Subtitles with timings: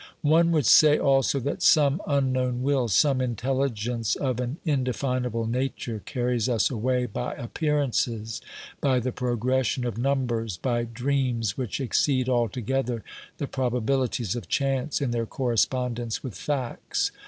[0.25, 6.49] One would say also that some unknown will, some intelligence of an indefinable nature carries
[6.49, 8.41] us away by appearances,
[8.81, 13.03] by the progression of numbers, by dreams which exceed altogether
[13.37, 17.11] the probabilities of chance in their correspondence with facts.